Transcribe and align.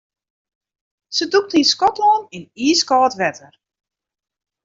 Se 1.15 1.23
dûkte 1.31 1.55
yn 1.61 1.67
Skotlân 1.73 2.21
yn 2.35 2.43
iiskâld 2.65 3.13
wetter. 3.21 3.53